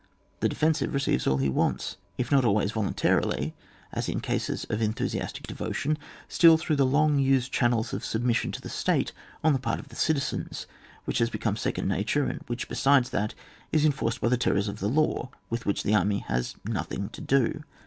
[0.39, 3.53] The defensive receives all he wants, if not always voluntarily,
[3.93, 5.95] as in cases of enthusiastic devotion,
[6.27, 9.11] still through the long used channels of submission to the state
[9.43, 10.65] on the part of the citizens,
[11.05, 13.35] which has become second nature, and which besides that,
[13.71, 17.21] is enforced by the terrors of the law with which the army has nothing to
[17.21, 17.63] do.